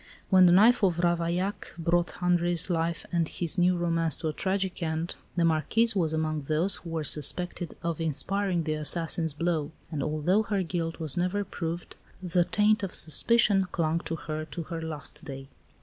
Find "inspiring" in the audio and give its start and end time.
8.01-8.63